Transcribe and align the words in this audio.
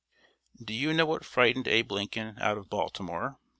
Do 0.59 0.73
you 0.73 0.93
know 0.95 1.05
what 1.05 1.23
frightened 1.23 1.67
Abe 1.67 1.91
Lincoln 1.91 2.35
out 2.41 2.57
of 2.57 2.71
Baltimore? 2.71 3.37